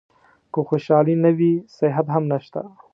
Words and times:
که 0.53 0.59
خوشالي 0.69 1.15
نه 1.23 1.31
وي 1.37 1.53
صحت 1.77 2.07
هم 2.13 2.23
نشته. 2.31 2.61